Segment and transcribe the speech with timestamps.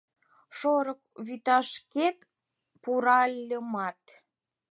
[0.57, 2.17] Шорык вӱташкет
[2.83, 4.01] пуральымат